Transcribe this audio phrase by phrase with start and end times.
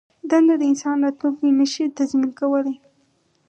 [0.29, 2.77] دنده د انسان راتلوونکی نه شي تضمین کولای.